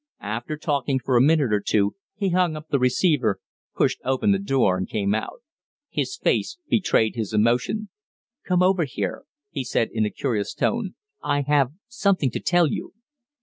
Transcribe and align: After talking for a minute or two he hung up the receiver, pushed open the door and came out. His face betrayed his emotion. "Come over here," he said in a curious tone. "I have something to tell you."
After 0.23 0.57
talking 0.57 0.97
for 0.97 1.15
a 1.15 1.21
minute 1.21 1.53
or 1.53 1.59
two 1.59 1.93
he 2.15 2.29
hung 2.29 2.55
up 2.55 2.69
the 2.69 2.79
receiver, 2.79 3.39
pushed 3.75 3.99
open 4.03 4.31
the 4.31 4.39
door 4.39 4.75
and 4.75 4.89
came 4.89 5.13
out. 5.13 5.43
His 5.91 6.17
face 6.17 6.57
betrayed 6.67 7.13
his 7.13 7.33
emotion. 7.33 7.89
"Come 8.43 8.63
over 8.63 8.85
here," 8.85 9.25
he 9.51 9.63
said 9.63 9.89
in 9.93 10.03
a 10.03 10.09
curious 10.09 10.55
tone. 10.55 10.95
"I 11.21 11.41
have 11.41 11.73
something 11.87 12.31
to 12.31 12.39
tell 12.39 12.65
you." 12.65 12.93